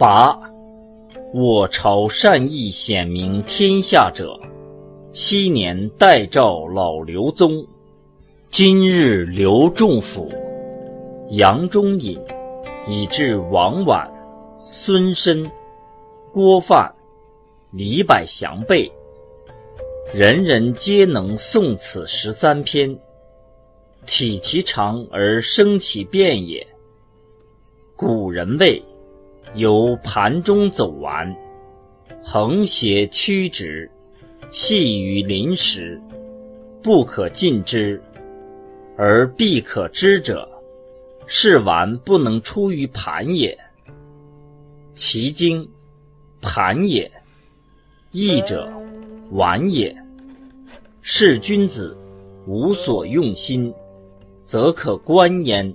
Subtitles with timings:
[0.00, 0.40] 拔，
[1.34, 4.40] 我朝善意显明天下者，
[5.12, 7.66] 昔年代诏老刘宗，
[8.50, 10.26] 今日刘仲甫、
[11.32, 12.18] 杨忠隐，
[12.88, 14.10] 以至王婉、
[14.62, 15.50] 孙申、
[16.32, 16.94] 郭范、
[17.70, 18.90] 李百祥辈，
[20.14, 22.98] 人人皆能诵此十三篇，
[24.06, 26.66] 体其长而声其变也。
[27.96, 28.82] 古人谓。
[29.54, 31.36] 由盘中走完，
[32.22, 33.90] 横斜曲直，
[34.50, 36.00] 细于临时，
[36.82, 38.02] 不可尽之，
[38.96, 40.48] 而必可知者，
[41.26, 43.58] 是丸不能出于盘也。
[44.94, 45.68] 其经，
[46.40, 47.10] 盘也；
[48.12, 48.70] 义者，
[49.30, 49.96] 丸也。
[51.02, 51.96] 是君子
[52.46, 53.72] 无所用心，
[54.44, 55.74] 则可观焉。